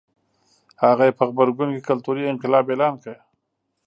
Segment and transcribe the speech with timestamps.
[0.83, 3.15] هغه یې په غبرګون کې کلتوري انقلاب اعلان کړ.